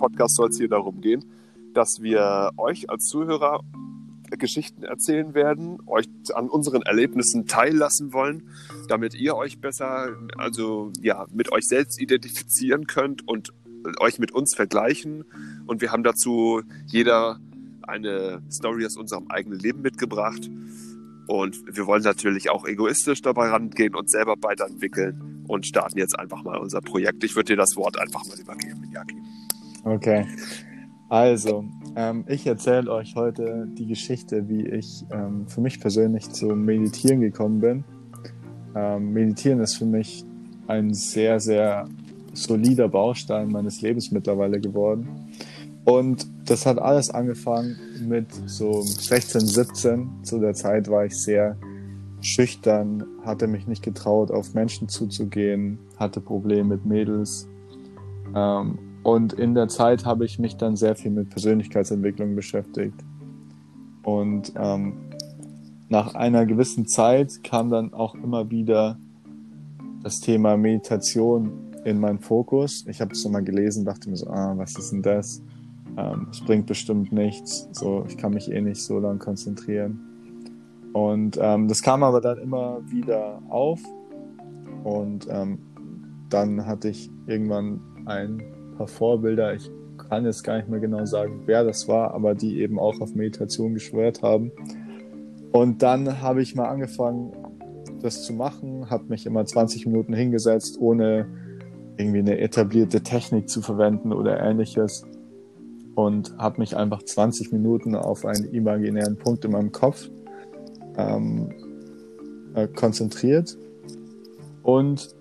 Podcast 0.00 0.36
soll 0.36 0.48
es 0.48 0.58
hier 0.58 0.68
darum 0.68 1.00
gehen, 1.00 1.24
dass 1.74 2.00
wir 2.00 2.50
euch 2.56 2.90
als 2.90 3.04
Zuhörer 3.04 3.60
Geschichten 4.38 4.82
erzählen 4.82 5.34
werden, 5.34 5.78
euch 5.86 6.06
an 6.34 6.48
unseren 6.48 6.82
Erlebnissen 6.82 7.46
teillassen 7.46 8.12
wollen, 8.12 8.48
damit 8.88 9.14
ihr 9.14 9.36
euch 9.36 9.60
besser, 9.60 10.16
also 10.38 10.92
ja, 11.00 11.26
mit 11.32 11.52
euch 11.52 11.66
selbst 11.66 12.00
identifizieren 12.00 12.86
könnt 12.86 13.26
und 13.26 13.52
euch 13.98 14.18
mit 14.18 14.32
uns 14.32 14.54
vergleichen. 14.54 15.24
Und 15.66 15.80
wir 15.80 15.92
haben 15.92 16.04
dazu 16.04 16.62
jeder 16.86 17.38
eine 17.82 18.42
Story 18.50 18.86
aus 18.86 18.96
unserem 18.96 19.28
eigenen 19.28 19.58
Leben 19.58 19.82
mitgebracht. 19.82 20.48
Und 21.26 21.76
wir 21.76 21.86
wollen 21.86 22.02
natürlich 22.02 22.50
auch 22.50 22.66
egoistisch 22.66 23.22
dabei 23.22 23.50
rangehen 23.50 23.94
und 23.94 24.10
selber 24.10 24.34
weiterentwickeln 24.40 25.44
und 25.46 25.66
starten 25.66 25.98
jetzt 25.98 26.18
einfach 26.18 26.42
mal 26.42 26.58
unser 26.58 26.80
Projekt. 26.80 27.22
Ich 27.24 27.36
würde 27.36 27.52
dir 27.52 27.56
das 27.56 27.76
Wort 27.76 27.98
einfach 27.98 28.24
mal 28.26 28.38
übergeben, 28.38 28.90
Jaki. 28.92 29.19
Okay. 29.84 30.26
Also, 31.08 31.64
ähm, 31.96 32.24
ich 32.28 32.46
erzähle 32.46 32.90
euch 32.90 33.16
heute 33.16 33.66
die 33.66 33.86
Geschichte, 33.86 34.48
wie 34.48 34.66
ich 34.66 35.04
ähm, 35.10 35.48
für 35.48 35.60
mich 35.60 35.80
persönlich 35.80 36.30
zum 36.30 36.64
Meditieren 36.64 37.20
gekommen 37.20 37.60
bin. 37.60 37.84
Ähm, 38.76 39.12
Meditieren 39.12 39.60
ist 39.60 39.76
für 39.76 39.86
mich 39.86 40.24
ein 40.68 40.94
sehr, 40.94 41.40
sehr 41.40 41.88
solider 42.32 42.88
Baustein 42.88 43.48
meines 43.48 43.82
Lebens 43.82 44.12
mittlerweile 44.12 44.60
geworden. 44.60 45.08
Und 45.84 46.28
das 46.44 46.66
hat 46.66 46.78
alles 46.78 47.10
angefangen 47.10 47.76
mit 48.06 48.26
so 48.46 48.82
16, 48.82 49.40
17. 49.40 50.10
Zu 50.22 50.38
der 50.38 50.54
Zeit 50.54 50.88
war 50.88 51.06
ich 51.06 51.16
sehr 51.16 51.56
schüchtern, 52.20 53.04
hatte 53.24 53.48
mich 53.48 53.66
nicht 53.66 53.82
getraut, 53.82 54.30
auf 54.30 54.54
Menschen 54.54 54.88
zuzugehen, 54.88 55.78
hatte 55.98 56.20
Probleme 56.20 56.76
mit 56.76 56.86
Mädels. 56.86 57.48
Ähm, 58.34 58.78
und 59.02 59.32
in 59.32 59.54
der 59.54 59.68
Zeit 59.68 60.04
habe 60.04 60.24
ich 60.24 60.38
mich 60.38 60.56
dann 60.56 60.76
sehr 60.76 60.94
viel 60.94 61.10
mit 61.10 61.30
Persönlichkeitsentwicklung 61.30 62.34
beschäftigt. 62.34 63.02
Und 64.02 64.52
ähm, 64.56 64.94
nach 65.88 66.14
einer 66.14 66.46
gewissen 66.46 66.86
Zeit 66.86 67.42
kam 67.42 67.70
dann 67.70 67.92
auch 67.92 68.14
immer 68.14 68.50
wieder 68.50 68.98
das 70.02 70.20
Thema 70.20 70.56
Meditation 70.56 71.52
in 71.84 71.98
meinen 71.98 72.18
Fokus. 72.18 72.84
Ich 72.88 73.00
habe 73.00 73.12
es 73.12 73.24
nochmal 73.24 73.42
gelesen, 73.42 73.84
dachte 73.84 74.08
mir 74.10 74.16
so, 74.16 74.28
ah, 74.28 74.52
was 74.56 74.76
ist 74.76 74.92
denn 74.92 75.02
das? 75.02 75.42
Ähm, 75.96 76.28
es 76.30 76.40
bringt 76.40 76.66
bestimmt 76.66 77.12
nichts. 77.12 77.68
So, 77.72 78.04
ich 78.06 78.16
kann 78.16 78.34
mich 78.34 78.50
eh 78.50 78.60
nicht 78.60 78.82
so 78.82 78.98
lange 78.98 79.18
konzentrieren. 79.18 80.00
Und 80.92 81.38
ähm, 81.40 81.68
das 81.68 81.82
kam 81.82 82.02
aber 82.02 82.20
dann 82.20 82.38
immer 82.38 82.80
wieder 82.90 83.40
auf. 83.48 83.80
Und 84.84 85.26
ähm, 85.30 85.58
dann 86.28 86.66
hatte 86.66 86.88
ich 86.88 87.10
irgendwann 87.26 87.80
ein 88.06 88.42
paar 88.80 88.88
Vorbilder. 88.88 89.54
Ich 89.54 89.70
kann 90.08 90.24
jetzt 90.24 90.42
gar 90.42 90.56
nicht 90.56 90.70
mehr 90.70 90.80
genau 90.80 91.04
sagen, 91.04 91.42
wer 91.44 91.64
das 91.64 91.86
war, 91.86 92.14
aber 92.14 92.34
die 92.34 92.60
eben 92.60 92.78
auch 92.78 92.98
auf 93.00 93.14
Meditation 93.14 93.74
geschwört 93.74 94.22
haben. 94.22 94.52
Und 95.52 95.82
dann 95.82 96.22
habe 96.22 96.40
ich 96.40 96.54
mal 96.54 96.68
angefangen, 96.68 97.32
das 98.00 98.22
zu 98.22 98.32
machen, 98.32 98.88
habe 98.88 99.04
mich 99.08 99.26
immer 99.26 99.44
20 99.44 99.84
Minuten 99.84 100.14
hingesetzt, 100.14 100.78
ohne 100.80 101.26
irgendwie 101.98 102.20
eine 102.20 102.38
etablierte 102.38 103.02
Technik 103.02 103.50
zu 103.50 103.60
verwenden 103.60 104.14
oder 104.14 104.40
ähnliches 104.40 105.04
und 105.94 106.34
habe 106.38 106.60
mich 106.60 106.74
einfach 106.74 107.02
20 107.02 107.52
Minuten 107.52 107.94
auf 107.94 108.24
einen 108.24 108.46
imaginären 108.54 109.18
Punkt 109.18 109.44
in 109.44 109.50
meinem 109.50 109.72
Kopf 109.72 110.08
ähm, 110.96 111.50
äh, 112.54 112.66
konzentriert 112.68 113.58
und 114.62 115.14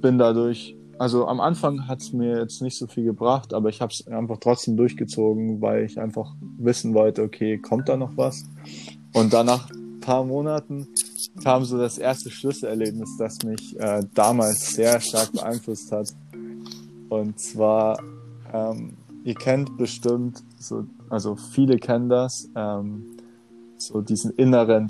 bin 0.00 0.18
dadurch, 0.18 0.77
also 0.98 1.26
am 1.26 1.40
Anfang 1.40 1.86
hat 1.86 2.00
es 2.00 2.12
mir 2.12 2.40
jetzt 2.40 2.62
nicht 2.62 2.76
so 2.76 2.86
viel 2.86 3.04
gebracht, 3.04 3.54
aber 3.54 3.68
ich 3.68 3.80
habe 3.80 3.92
es 3.92 4.06
einfach 4.06 4.38
trotzdem 4.38 4.76
durchgezogen, 4.76 5.60
weil 5.60 5.84
ich 5.84 6.00
einfach 6.00 6.34
wissen 6.58 6.94
wollte, 6.94 7.22
okay, 7.22 7.58
kommt 7.58 7.88
da 7.88 7.96
noch 7.96 8.16
was? 8.16 8.44
Und 9.12 9.32
dann 9.32 9.46
nach 9.46 9.70
ein 9.70 10.00
paar 10.00 10.24
Monaten 10.24 10.88
kam 11.42 11.64
so 11.64 11.78
das 11.78 11.98
erste 11.98 12.30
Schlüsselerlebnis, 12.30 13.16
das 13.18 13.38
mich 13.44 13.78
äh, 13.78 14.02
damals 14.14 14.74
sehr 14.74 15.00
stark 15.00 15.32
beeinflusst 15.32 15.92
hat. 15.92 16.08
Und 17.08 17.38
zwar 17.38 17.98
ähm, 18.52 18.96
ihr 19.24 19.34
kennt 19.34 19.76
bestimmt, 19.76 20.42
so, 20.58 20.86
also 21.08 21.36
viele 21.36 21.76
kennen 21.78 22.08
das, 22.08 22.48
ähm, 22.54 23.18
so 23.76 24.00
diesen 24.00 24.32
inneren, 24.32 24.88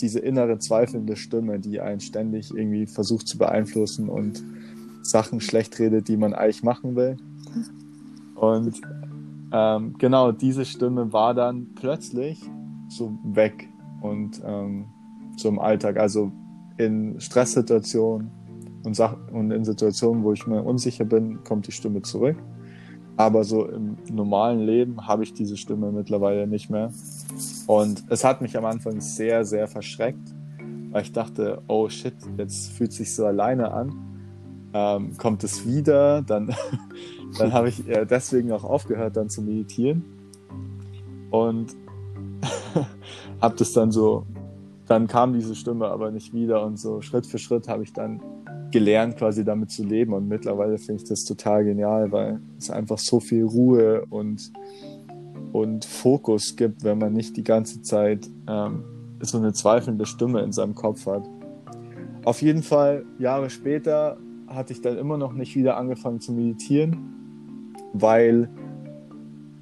diese 0.00 0.20
innere 0.20 0.58
zweifelnde 0.58 1.16
Stimme, 1.16 1.58
die 1.58 1.80
einen 1.80 2.00
ständig 2.00 2.50
irgendwie 2.54 2.86
versucht 2.86 3.28
zu 3.28 3.36
beeinflussen 3.36 4.08
und 4.08 4.42
Sachen 5.10 5.40
schlecht 5.40 5.78
redet, 5.78 6.08
die 6.08 6.16
man 6.16 6.34
eigentlich 6.34 6.62
machen 6.62 6.96
will. 6.96 7.16
Und 8.34 8.80
ähm, 9.52 9.94
genau 9.98 10.32
diese 10.32 10.64
Stimme 10.64 11.12
war 11.12 11.34
dann 11.34 11.74
plötzlich 11.74 12.40
so 12.88 13.18
weg 13.24 13.68
und 14.00 14.40
ähm, 14.44 14.86
so 15.36 15.48
im 15.48 15.58
Alltag, 15.58 15.98
also 15.98 16.32
in 16.78 17.20
Stresssituationen 17.20 18.30
und, 18.84 18.98
und 19.32 19.50
in 19.50 19.64
Situationen, 19.64 20.24
wo 20.24 20.32
ich 20.32 20.46
mir 20.46 20.62
unsicher 20.62 21.04
bin, 21.04 21.42
kommt 21.44 21.66
die 21.66 21.72
Stimme 21.72 22.02
zurück. 22.02 22.36
Aber 23.16 23.44
so 23.44 23.66
im 23.66 23.98
normalen 24.10 24.60
Leben 24.60 25.06
habe 25.06 25.24
ich 25.24 25.34
diese 25.34 25.58
Stimme 25.58 25.92
mittlerweile 25.92 26.46
nicht 26.46 26.70
mehr. 26.70 26.90
Und 27.66 28.04
es 28.08 28.24
hat 28.24 28.40
mich 28.40 28.56
am 28.56 28.64
Anfang 28.64 29.00
sehr, 29.00 29.44
sehr 29.44 29.68
verschreckt, 29.68 30.34
weil 30.90 31.02
ich 31.02 31.12
dachte, 31.12 31.60
oh 31.68 31.88
shit, 31.90 32.14
jetzt 32.38 32.72
fühlt 32.72 32.92
sich 32.92 33.14
so 33.14 33.26
alleine 33.26 33.72
an. 33.72 34.09
Ähm, 34.72 35.16
kommt 35.16 35.42
es 35.42 35.66
wieder, 35.66 36.22
dann, 36.22 36.54
dann 37.38 37.52
habe 37.52 37.68
ich 37.68 37.88
äh, 37.88 38.06
deswegen 38.06 38.52
auch 38.52 38.64
aufgehört, 38.64 39.16
dann 39.16 39.28
zu 39.28 39.42
meditieren. 39.42 40.04
Und 41.30 41.74
habe 43.40 43.56
das 43.56 43.72
dann 43.72 43.90
so, 43.90 44.26
dann 44.86 45.06
kam 45.06 45.32
diese 45.32 45.54
Stimme 45.54 45.86
aber 45.86 46.10
nicht 46.10 46.32
wieder 46.32 46.64
und 46.64 46.78
so 46.78 47.00
Schritt 47.00 47.26
für 47.26 47.38
Schritt 47.38 47.68
habe 47.68 47.82
ich 47.82 47.92
dann 47.92 48.20
gelernt, 48.70 49.16
quasi 49.16 49.44
damit 49.44 49.70
zu 49.70 49.84
leben. 49.84 50.12
Und 50.12 50.28
mittlerweile 50.28 50.78
finde 50.78 51.02
ich 51.02 51.08
das 51.08 51.24
total 51.24 51.64
genial, 51.64 52.12
weil 52.12 52.40
es 52.58 52.70
einfach 52.70 52.98
so 52.98 53.20
viel 53.20 53.44
Ruhe 53.44 54.04
und, 54.10 54.52
und 55.52 55.84
Fokus 55.84 56.56
gibt, 56.56 56.84
wenn 56.84 56.98
man 56.98 57.12
nicht 57.12 57.36
die 57.36 57.44
ganze 57.44 57.82
Zeit 57.82 58.28
ähm, 58.48 58.84
so 59.20 59.38
eine 59.38 59.52
zweifelnde 59.52 60.06
Stimme 60.06 60.40
in 60.40 60.52
seinem 60.52 60.74
Kopf 60.74 61.06
hat. 61.06 61.28
Auf 62.24 62.42
jeden 62.42 62.62
Fall, 62.62 63.04
Jahre 63.18 63.50
später 63.50 64.16
hatte 64.50 64.72
ich 64.72 64.82
dann 64.82 64.98
immer 64.98 65.16
noch 65.16 65.32
nicht 65.32 65.56
wieder 65.56 65.76
angefangen 65.76 66.20
zu 66.20 66.32
meditieren, 66.32 67.72
weil 67.92 68.50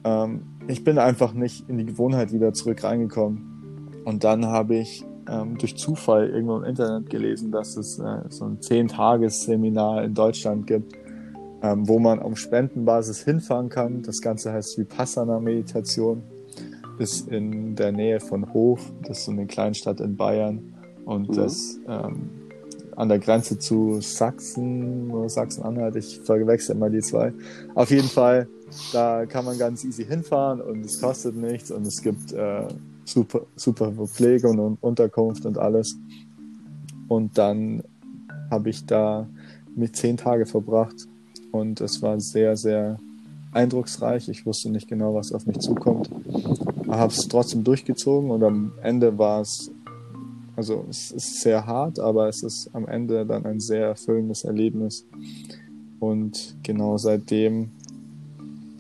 ähm, 0.05 0.43
ich 0.67 0.85
bin 0.85 0.99
einfach 0.99 1.33
nicht 1.33 1.69
in 1.69 1.79
die 1.79 1.87
Gewohnheit 1.87 2.33
wieder 2.33 2.53
zurück 2.53 2.83
reingekommen. 2.83 4.01
Und 4.05 4.25
dann 4.25 4.47
habe 4.47 4.77
ich 4.77 5.05
ähm, 5.29 5.59
durch 5.59 5.77
Zufall 5.77 6.29
irgendwo 6.31 6.57
im 6.57 6.65
Internet 6.65 7.11
gelesen, 7.11 7.53
dass 7.53 7.77
es 7.77 7.99
äh, 7.99 8.23
so 8.29 8.47
ein 8.47 8.61
Zehn-Tages-Seminar 8.61 10.05
in 10.05 10.15
Deutschland 10.15 10.67
gibt, 10.67 10.95
ähm, 11.63 11.87
wo 11.89 11.99
man 11.99 12.21
auf 12.21 12.39
Spendenbasis 12.39 13.25
hinfahren 13.25 13.69
kann. 13.69 14.03
Das 14.03 14.21
Ganze 14.21 14.53
heißt 14.53 14.79
Vipassana-Meditation. 14.79 16.23
Ist 16.99 17.29
in 17.29 17.77
der 17.77 17.93
Nähe 17.93 18.19
von 18.19 18.53
Hof, 18.53 18.93
das 19.03 19.19
ist 19.19 19.25
so 19.27 19.33
eine 19.33 19.47
Kleinstadt 19.47 20.01
in 20.01 20.17
Bayern. 20.17 20.75
Und 21.05 21.29
mhm. 21.29 21.35
das 21.35 21.79
ähm, 21.87 22.31
an 22.99 23.09
der 23.09 23.21
Grenze 23.21 23.57
zu 23.57 24.01
Sachsen 24.01 25.09
oder 25.13 25.29
Sachsen-Anhalt. 25.29 25.95
Ich 25.95 26.21
verwechsel 26.25 26.75
immer 26.75 26.91
die 26.91 26.99
zwei. 26.99 27.33
Auf 27.77 27.93
jeden 27.93 28.09
Fall, 28.09 28.49
da 28.93 29.25
kann 29.25 29.45
man 29.45 29.57
ganz 29.57 29.85
easy 29.85 30.05
hinfahren 30.05 30.61
und 30.61 30.85
es 30.85 31.01
kostet 31.01 31.37
nichts 31.37 31.71
und 31.71 31.87
es 31.87 32.03
gibt 32.03 32.33
äh, 32.33 32.67
super, 33.05 33.43
super 33.55 33.93
Verpflegung 33.93 34.59
und 34.59 34.79
Unterkunft 34.81 35.47
und 35.47 35.59
alles. 35.59 35.97
Und 37.07 37.39
dann 37.39 37.85
habe 38.51 38.69
ich 38.71 38.85
da 38.85 39.29
mit 39.77 39.95
zehn 39.95 40.17
Tage 40.17 40.45
verbracht 40.45 41.07
und 41.53 41.81
es 41.81 42.03
war 42.03 42.19
sehr, 42.19 42.57
sehr 42.57 42.99
eindrucksreich. 43.53 44.29
Ich 44.29 44.45
wusste 44.45 44.71
nicht 44.71 44.89
genau, 44.89 45.15
was 45.15 45.31
auf 45.31 45.47
mich 45.47 45.61
zukommt. 45.61 46.11
Habe 46.89 47.13
es 47.13 47.29
trotzdem 47.29 47.63
durchgezogen 47.63 48.33
und 48.33 48.43
am 48.43 48.73
Ende 48.83 49.17
war 49.19 49.43
es, 49.43 49.71
also 50.59 50.85
es 50.91 51.13
ist 51.13 51.41
sehr 51.41 51.67
hart, 51.67 52.01
aber 52.01 52.29
es 52.29 52.43
ist 52.43 52.69
am 52.73 52.89
Ende 52.89 53.25
dann 53.25 53.47
ein 53.47 53.61
sehr 53.61 53.87
erfüllendes 53.87 54.43
Erlebnis. 54.43 55.07
Und 56.01 56.57
genau 56.65 56.99
seitdem, 56.99 57.71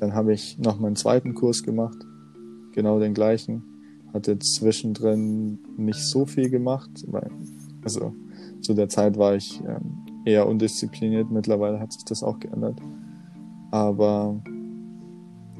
dann 0.00 0.12
habe 0.12 0.32
ich 0.32 0.58
noch 0.58 0.80
meinen 0.80 0.96
zweiten 0.96 1.34
Kurs 1.34 1.62
gemacht, 1.62 1.98
genau 2.72 2.98
den 2.98 3.14
gleichen 3.14 3.62
hatte 4.12 4.40
zwischendrin 4.40 5.60
nicht 5.76 6.00
so 6.00 6.26
viel 6.26 6.50
gemacht, 6.50 6.90
weil, 7.06 7.30
also 7.84 8.12
zu 8.60 8.74
der 8.74 8.88
Zeit 8.88 9.16
war 9.16 9.36
ich 9.36 9.60
ähm, 9.64 10.24
eher 10.24 10.48
undiszipliniert. 10.48 11.30
Mittlerweile 11.30 11.78
hat 11.78 11.92
sich 11.92 12.04
das 12.04 12.24
auch 12.24 12.40
geändert. 12.40 12.80
Aber 13.70 14.34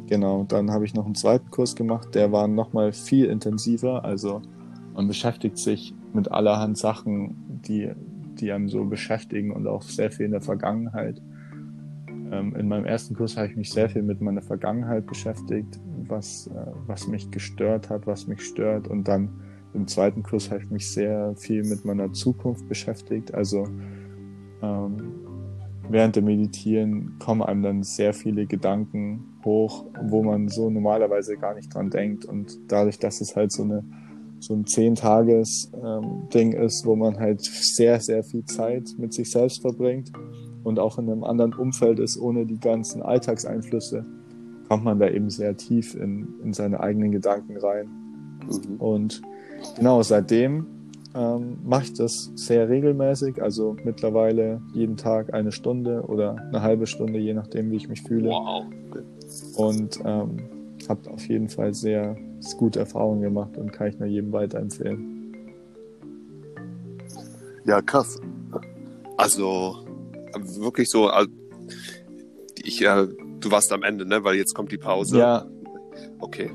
genau, 0.09 0.43
dann 0.49 0.73
habe 0.73 0.85
ich 0.85 0.95
noch 0.95 1.05
einen 1.07 1.15
zweiten 1.15 1.49
Kurs 1.53 1.77
gemacht, 1.77 2.17
der 2.17 2.33
war 2.33 2.49
nochmal 2.49 2.93
viel 2.93 3.27
intensiver. 3.27 4.05
Also 4.05 4.43
man 4.99 5.07
beschäftigt 5.07 5.59
sich 5.59 5.95
mit 6.13 6.33
allerhand 6.33 6.77
Sachen, 6.77 7.61
die, 7.65 7.93
die 8.41 8.51
einem 8.51 8.69
so 8.69 8.85
beschäftigen 8.85 9.53
und 9.53 9.69
auch 9.69 9.83
sehr 9.83 10.11
viel 10.11 10.27
in 10.27 10.33
der 10.33 10.41
Vergangenheit. 10.41 11.23
ähm, 12.33 12.57
in 12.57 12.67
meinem 12.67 12.85
ersten 12.85 13.15
Kurs 13.15 13.37
habe 13.37 13.47
ich 13.47 13.57
mich 13.57 13.71
sehr 13.71 13.89
viel 13.89 14.03
mit 14.03 14.21
meiner 14.21 14.43
Vergangenheit 14.43 15.07
beschäftigt, 15.07 15.79
was, 16.09 16.49
äh, 16.49 16.73
was 16.89 17.07
mich 17.07 17.31
gestört 17.31 17.91
hat, 17.91 18.09
was 18.09 18.27
mich 18.27 18.43
stört. 18.43 18.89
Und 18.89 19.07
dann 19.07 19.31
im 19.73 19.87
zweiten 19.87 20.25
Kurs 20.25 20.51
habe 20.51 20.63
ich 20.65 20.71
mich 20.71 20.91
sehr 20.91 21.33
viel 21.37 21.63
mit 21.63 21.85
meiner 21.85 22.13
Zukunft 22.13 22.69
beschäftigt. 22.69 23.33
Also 23.33 23.69
ähm, 24.63 24.97
während 25.89 26.17
dem 26.17 26.25
Meditieren 26.25 27.21
kommen 27.21 27.43
einem 27.43 27.63
dann 27.63 27.83
sehr 27.85 28.13
viele 28.13 28.47
Gedanken 28.47 29.39
hoch, 29.45 29.85
wo 30.03 30.25
man 30.25 30.49
so 30.49 30.71
normalerweise 30.71 31.37
gar 31.37 31.55
nicht 31.55 31.73
dran 31.73 31.89
denkt. 31.89 32.25
Und 32.25 32.59
dadurch, 32.67 32.99
dass 32.99 33.21
es 33.21 33.37
halt 33.37 33.53
so 33.53 33.63
eine 33.63 33.85
so 34.41 34.55
ein 34.55 34.67
Zehn-Tages-Ding 34.67 36.53
ähm, 36.53 36.63
ist, 36.63 36.87
wo 36.87 36.97
man 36.97 37.19
halt 37.19 37.43
sehr, 37.43 38.01
sehr 38.01 38.23
viel 38.23 38.45
Zeit 38.45 38.95
mit 38.99 39.13
sich 39.13 39.31
selbst 39.31 39.61
verbringt 39.61 40.13
und 40.65 40.79
auch 40.79 40.99
in 40.99 41.11
einem 41.11 41.25
anderen 41.25 41.55
Umfeld 41.55 41.99
ist, 41.99 42.19
ohne 42.19 42.47
die 42.47 42.59
ganzen 42.59 43.03
Alltagseinflüsse, 43.03 44.05
kommt 44.69 44.85
man 44.85 44.99
da 44.99 45.09
eben 45.09 45.31
sehr 45.31 45.57
tief 45.57 45.95
in, 45.95 46.35
in 46.45 46.53
seine 46.53 46.81
eigenen 46.81 47.13
Gedanken 47.13 47.57
rein. 47.57 47.89
Mhm. 48.47 48.77
Und 48.77 49.23
genau 49.77 50.03
seitdem 50.03 50.67
ähm, 51.15 51.59
mache 51.65 51.85
ich 51.85 51.95
das 51.95 52.31
sehr 52.35 52.69
regelmäßig, 52.69 53.43
also 53.43 53.77
mittlerweile 53.85 54.61
jeden 54.75 54.97
Tag 54.97 55.33
eine 55.33 55.53
Stunde 55.53 56.03
oder 56.03 56.37
eine 56.37 56.63
halbe 56.63 56.87
Stunde, 56.87 57.19
je 57.19 57.35
nachdem, 57.35 57.71
wie 57.71 57.77
ich 57.77 57.89
mich 57.89 58.03
fühle. 58.03 58.29
Wow. 58.29 58.67
Und 59.57 60.01
ähm, 60.05 60.37
habe 60.89 61.11
auf 61.11 61.27
jeden 61.29 61.49
Fall 61.49 61.75
sehr 61.75 62.17
gute 62.57 62.81
Erfahrungen 62.81 63.21
gemacht 63.21 63.57
und 63.57 63.73
kann 63.73 63.89
ich 63.89 63.99
nur 63.99 64.09
jedem 64.09 64.33
weiterempfehlen. 64.33 65.35
Ja, 67.65 67.83
krass. 67.83 68.21
Also 69.17 69.85
wirklich 70.33 70.89
so, 70.89 71.11
ich, 72.63 72.83
äh, 72.83 73.07
du 73.41 73.51
warst 73.51 73.73
am 73.73 73.83
Ende, 73.83 74.07
ne? 74.07 74.25
Weil 74.25 74.37
jetzt 74.37 74.55
kommt 74.55 74.73
die 74.73 74.79
Pause. 74.79 75.19
Ja. 75.19 75.47
Okay, 76.21 76.51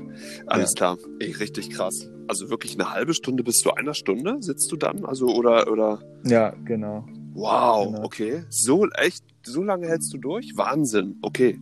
alles 0.46 0.70
ja. 0.70 0.76
klar. 0.76 0.98
Ey, 1.20 1.32
richtig 1.32 1.70
krass. 1.70 2.08
Also 2.26 2.48
wirklich 2.48 2.74
eine 2.74 2.90
halbe 2.90 3.12
Stunde 3.12 3.44
bis 3.44 3.60
zu 3.60 3.74
einer 3.74 3.94
Stunde 3.94 4.38
sitzt 4.40 4.72
du 4.72 4.76
dann? 4.76 5.04
Also 5.04 5.28
oder 5.28 5.70
oder? 5.70 6.00
Ja, 6.24 6.54
genau. 6.64 7.06
Wow, 7.34 7.86
genau. 7.86 8.04
okay. 8.04 8.44
So 8.48 8.88
echt, 8.90 9.22
so 9.44 9.62
lange 9.62 9.86
hältst 9.86 10.12
du 10.14 10.18
durch? 10.18 10.56
Wahnsinn. 10.56 11.18
Okay 11.20 11.58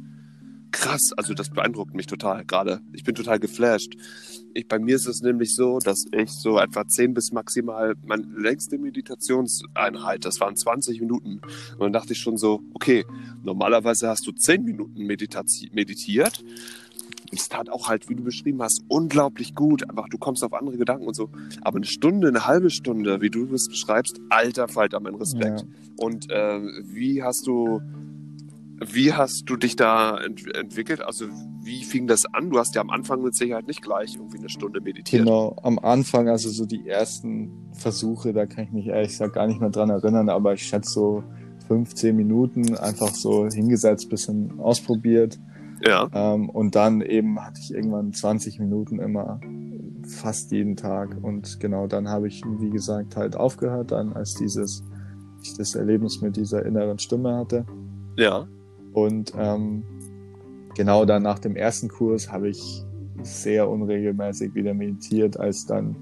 krass. 0.72 1.12
Also 1.16 1.34
das 1.34 1.50
beeindruckt 1.50 1.94
mich 1.94 2.06
total 2.06 2.44
gerade. 2.44 2.80
Ich 2.92 3.04
bin 3.04 3.14
total 3.14 3.38
geflasht. 3.38 3.94
Ich, 4.54 4.66
bei 4.68 4.78
mir 4.78 4.96
ist 4.96 5.06
es 5.06 5.22
nämlich 5.22 5.54
so, 5.54 5.78
dass 5.78 6.04
ich 6.12 6.30
so 6.30 6.58
etwa 6.58 6.86
10 6.86 7.14
bis 7.14 7.32
maximal 7.32 7.94
meine 8.04 8.24
längste 8.36 8.78
Meditationseinheit, 8.78 10.24
das 10.24 10.40
waren 10.40 10.56
20 10.56 11.00
Minuten. 11.00 11.40
Und 11.72 11.80
dann 11.80 11.92
dachte 11.92 12.12
ich 12.12 12.18
schon 12.18 12.36
so, 12.36 12.60
okay, 12.74 13.04
normalerweise 13.42 14.08
hast 14.08 14.26
du 14.26 14.32
10 14.32 14.64
Minuten 14.64 15.06
meditiert. 15.06 16.44
Es 17.34 17.48
tat 17.48 17.70
auch 17.70 17.88
halt, 17.88 18.10
wie 18.10 18.14
du 18.14 18.24
beschrieben 18.24 18.62
hast, 18.62 18.82
unglaublich 18.88 19.54
gut. 19.54 19.88
Einfach, 19.88 20.08
du 20.10 20.18
kommst 20.18 20.44
auf 20.44 20.52
andere 20.52 20.76
Gedanken 20.76 21.06
und 21.06 21.14
so. 21.14 21.30
Aber 21.62 21.76
eine 21.76 21.86
Stunde, 21.86 22.28
eine 22.28 22.46
halbe 22.46 22.68
Stunde, 22.68 23.22
wie 23.22 23.30
du 23.30 23.46
es 23.54 23.68
beschreibst, 23.68 24.20
alter 24.28 24.68
Falter, 24.68 25.00
mein 25.00 25.14
Respekt. 25.14 25.60
Ja. 25.60 25.66
Und 25.96 26.30
äh, 26.30 26.60
wie 26.84 27.22
hast 27.22 27.46
du 27.46 27.80
wie 28.90 29.12
hast 29.12 29.44
du 29.46 29.56
dich 29.56 29.76
da 29.76 30.18
ent 30.18 30.54
entwickelt? 30.54 31.02
Also 31.02 31.26
wie 31.62 31.84
fing 31.84 32.06
das 32.06 32.24
an? 32.32 32.50
Du 32.50 32.58
hast 32.58 32.74
ja 32.74 32.80
am 32.80 32.90
Anfang 32.90 33.22
mit 33.22 33.34
Sicherheit 33.34 33.66
nicht 33.66 33.82
gleich 33.82 34.16
irgendwie 34.16 34.38
eine 34.38 34.48
Stunde 34.48 34.80
meditiert. 34.80 35.24
Genau, 35.24 35.56
am 35.62 35.78
Anfang, 35.78 36.28
also 36.28 36.48
so 36.48 36.66
die 36.66 36.88
ersten 36.88 37.70
Versuche, 37.72 38.32
da 38.32 38.46
kann 38.46 38.64
ich 38.64 38.72
mich 38.72 38.86
ehrlich 38.86 39.10
gesagt 39.10 39.34
gar 39.34 39.46
nicht 39.46 39.60
mehr 39.60 39.70
dran 39.70 39.90
erinnern, 39.90 40.28
aber 40.28 40.54
ich 40.54 40.62
schätze 40.62 40.90
so 40.90 41.24
15 41.68 42.14
Minuten 42.16 42.76
einfach 42.76 43.14
so 43.14 43.46
hingesetzt, 43.46 44.08
bisschen 44.10 44.58
ausprobiert. 44.60 45.38
Ja. 45.86 46.08
Ähm, 46.12 46.48
und 46.48 46.74
dann 46.74 47.00
eben 47.00 47.40
hatte 47.40 47.60
ich 47.60 47.74
irgendwann 47.74 48.12
20 48.12 48.58
Minuten 48.58 48.98
immer 48.98 49.40
fast 50.06 50.52
jeden 50.52 50.76
Tag. 50.76 51.16
Und 51.22 51.60
genau 51.60 51.86
dann 51.86 52.08
habe 52.08 52.28
ich, 52.28 52.42
wie 52.58 52.70
gesagt, 52.70 53.16
halt 53.16 53.36
aufgehört, 53.36 53.90
dann 53.92 54.12
als 54.12 54.34
dieses, 54.34 54.82
ich 55.42 55.56
das 55.56 55.74
Erlebnis 55.74 56.20
mit 56.20 56.36
dieser 56.36 56.64
inneren 56.64 56.98
Stimme 56.98 57.36
hatte. 57.36 57.64
Ja. 58.16 58.46
Und 58.92 59.32
ähm, 59.36 59.82
genau 60.74 61.04
dann 61.04 61.22
nach 61.22 61.38
dem 61.38 61.56
ersten 61.56 61.88
Kurs 61.88 62.30
habe 62.30 62.48
ich 62.48 62.84
sehr 63.22 63.68
unregelmäßig 63.68 64.54
wieder 64.54 64.74
meditiert, 64.74 65.38
als 65.38 65.66
dann, 65.66 65.96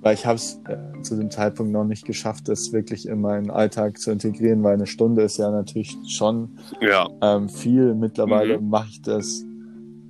weil 0.00 0.14
ich 0.14 0.26
habe 0.26 0.36
es 0.36 0.60
äh, 0.68 1.02
zu 1.02 1.16
dem 1.16 1.30
Zeitpunkt 1.30 1.72
noch 1.72 1.84
nicht 1.84 2.04
geschafft, 2.04 2.48
das 2.48 2.72
wirklich 2.72 3.08
in 3.08 3.20
meinen 3.20 3.50
Alltag 3.50 3.98
zu 3.98 4.10
integrieren, 4.10 4.62
weil 4.62 4.74
eine 4.74 4.86
Stunde 4.86 5.22
ist 5.22 5.38
ja 5.38 5.50
natürlich 5.50 5.96
schon 6.06 6.58
ja. 6.80 7.08
ähm, 7.22 7.48
viel. 7.48 7.94
Mittlerweile 7.94 8.60
mhm. 8.60 8.68
mache 8.68 8.88
ich 8.90 9.02
das 9.02 9.44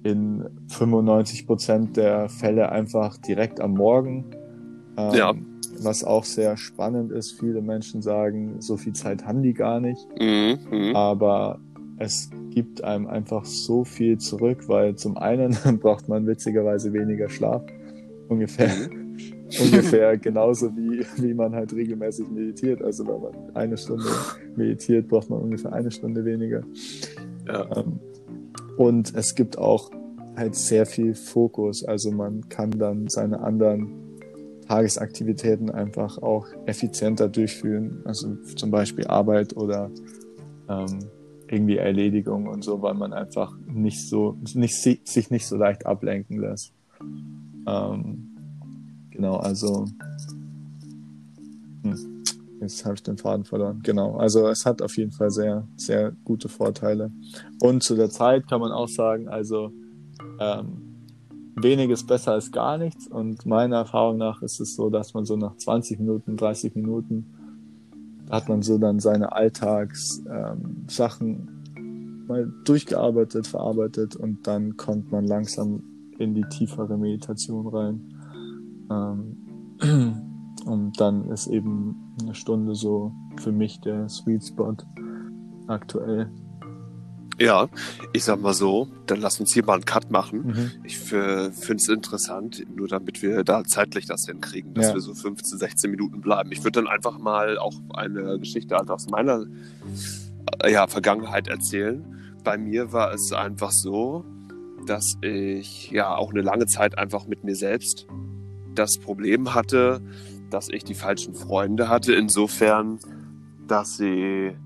in 0.04 0.44
95 0.68 1.46
Prozent 1.46 1.96
der 1.96 2.28
Fälle 2.28 2.70
einfach 2.70 3.18
direkt 3.18 3.60
am 3.60 3.72
Morgen. 3.72 4.24
Ähm, 4.96 5.14
ja. 5.14 5.34
Was 5.80 6.02
auch 6.02 6.24
sehr 6.24 6.56
spannend 6.56 7.12
ist. 7.12 7.38
Viele 7.38 7.62
Menschen 7.62 8.02
sagen, 8.02 8.60
so 8.60 8.76
viel 8.76 8.94
Zeit 8.94 9.24
haben 9.24 9.42
die 9.42 9.54
gar 9.54 9.80
nicht. 9.80 10.08
Mhm. 10.18 10.58
mhm. 10.70 10.96
Aber 10.96 11.60
es 11.98 12.30
gibt 12.50 12.84
einem 12.84 13.06
einfach 13.06 13.44
so 13.44 13.84
viel 13.84 14.18
zurück, 14.18 14.68
weil 14.68 14.94
zum 14.94 15.16
einen 15.16 15.56
braucht 15.80 16.08
man 16.08 16.26
witzigerweise 16.26 16.92
weniger 16.92 17.28
Schlaf. 17.28 17.62
Ungefähr, 18.28 18.68
mhm. 18.68 19.16
ungefähr 19.60 20.16
genauso 20.16 20.74
wie, 20.76 21.04
wie 21.16 21.34
man 21.34 21.54
halt 21.54 21.72
regelmäßig 21.72 22.28
meditiert. 22.28 22.82
Also 22.82 23.06
wenn 23.06 23.20
man 23.20 23.56
eine 23.56 23.76
Stunde 23.76 24.08
meditiert, 24.56 25.08
braucht 25.08 25.30
man 25.30 25.40
ungefähr 25.40 25.72
eine 25.72 25.90
Stunde 25.90 26.24
weniger. 26.24 26.62
Ja. 27.46 27.68
Ähm, 27.76 27.98
und 28.76 29.14
es 29.14 29.34
gibt 29.34 29.58
auch 29.58 29.90
halt 30.36 30.54
sehr 30.54 30.86
viel 30.86 31.14
Fokus. 31.14 31.84
Also 31.84 32.12
man 32.12 32.48
kann 32.48 32.70
dann 32.70 33.08
seine 33.08 33.40
anderen 33.40 33.90
Tagesaktivitäten 34.68 35.70
einfach 35.70 36.18
auch 36.18 36.46
effizienter 36.66 37.28
durchführen. 37.28 38.02
Also 38.04 38.36
zum 38.54 38.70
Beispiel 38.70 39.06
Arbeit 39.06 39.56
oder 39.56 39.90
ähm, 40.68 41.08
irgendwie 41.50 41.76
Erledigung 41.76 42.46
und 42.46 42.62
so, 42.62 42.82
weil 42.82 42.94
man 42.94 43.12
einfach 43.12 43.52
nicht 43.66 44.08
so, 44.08 44.36
nicht, 44.54 44.74
sich 44.74 45.30
nicht 45.30 45.46
so 45.46 45.56
leicht 45.56 45.86
ablenken 45.86 46.40
lässt. 46.40 46.72
Ähm, 47.66 48.36
genau, 49.10 49.36
also 49.36 49.86
hm, 51.82 52.24
jetzt 52.60 52.84
habe 52.84 52.94
ich 52.94 53.02
den 53.02 53.18
Faden 53.18 53.44
verloren. 53.44 53.80
Genau, 53.82 54.16
also 54.16 54.48
es 54.48 54.64
hat 54.64 54.82
auf 54.82 54.96
jeden 54.96 55.12
Fall 55.12 55.30
sehr, 55.30 55.66
sehr 55.76 56.12
gute 56.24 56.48
Vorteile. 56.48 57.10
Und 57.60 57.82
zu 57.82 57.94
der 57.96 58.10
Zeit 58.10 58.48
kann 58.48 58.60
man 58.60 58.72
auch 58.72 58.88
sagen, 58.88 59.28
also 59.28 59.72
ähm, 60.40 60.88
wenig 61.56 61.90
ist 61.90 62.06
besser 62.06 62.32
als 62.32 62.50
gar 62.52 62.78
nichts. 62.78 63.06
Und 63.06 63.46
meiner 63.46 63.76
Erfahrung 63.76 64.18
nach 64.18 64.42
ist 64.42 64.60
es 64.60 64.74
so, 64.74 64.90
dass 64.90 65.14
man 65.14 65.24
so 65.24 65.36
nach 65.36 65.56
20 65.56 65.98
Minuten, 65.98 66.36
30 66.36 66.74
Minuten 66.74 67.37
hat 68.30 68.48
man 68.48 68.62
so 68.62 68.78
dann 68.78 69.00
seine 69.00 69.32
Alltagssachen 69.32 71.28
ähm, 71.76 72.26
mal 72.26 72.52
durchgearbeitet, 72.64 73.46
verarbeitet 73.46 74.16
und 74.16 74.46
dann 74.46 74.76
kommt 74.76 75.10
man 75.10 75.26
langsam 75.26 75.82
in 76.18 76.34
die 76.34 76.44
tiefere 76.50 76.98
Meditation 76.98 77.66
rein. 77.68 78.00
Ähm, 78.90 79.36
und 80.66 81.00
dann 81.00 81.30
ist 81.30 81.46
eben 81.46 82.14
eine 82.20 82.34
Stunde 82.34 82.74
so 82.74 83.12
für 83.36 83.52
mich 83.52 83.80
der 83.80 84.08
Sweet 84.08 84.44
Spot 84.44 84.76
aktuell. 85.66 86.30
Ja, 87.40 87.68
ich 88.12 88.24
sag 88.24 88.40
mal 88.40 88.52
so, 88.52 88.88
dann 89.06 89.20
lass 89.20 89.38
uns 89.38 89.52
hier 89.52 89.64
mal 89.64 89.74
einen 89.74 89.84
Cut 89.84 90.10
machen. 90.10 90.46
Mhm. 90.46 90.70
Ich 90.84 90.98
finde 90.98 91.52
es 91.52 91.88
interessant, 91.88 92.64
nur 92.74 92.88
damit 92.88 93.22
wir 93.22 93.44
da 93.44 93.62
zeitlich 93.62 94.06
das 94.06 94.26
hinkriegen, 94.26 94.74
dass 94.74 94.88
ja. 94.88 94.94
wir 94.94 95.00
so 95.00 95.14
15, 95.14 95.58
16 95.58 95.90
Minuten 95.90 96.20
bleiben. 96.20 96.50
Ich 96.50 96.64
würde 96.64 96.82
dann 96.82 96.88
einfach 96.88 97.18
mal 97.18 97.56
auch 97.58 97.74
eine 97.94 98.40
Geschichte 98.40 98.76
halt 98.76 98.90
aus 98.90 99.08
meiner 99.08 99.46
äh, 100.64 100.72
ja, 100.72 100.88
Vergangenheit 100.88 101.46
erzählen. 101.46 102.04
Bei 102.42 102.58
mir 102.58 102.92
war 102.92 103.12
es 103.12 103.32
einfach 103.32 103.70
so, 103.70 104.24
dass 104.86 105.16
ich 105.20 105.90
ja 105.92 106.16
auch 106.16 106.30
eine 106.30 106.42
lange 106.42 106.66
Zeit 106.66 106.98
einfach 106.98 107.28
mit 107.28 107.44
mir 107.44 107.54
selbst 107.54 108.06
das 108.74 108.98
Problem 108.98 109.54
hatte, 109.54 110.00
dass 110.50 110.68
ich 110.68 110.82
die 110.82 110.94
falschen 110.94 111.34
Freunde 111.34 111.88
hatte, 111.88 112.14
insofern, 112.14 112.98
dass 113.68 113.96
sie 113.96 114.56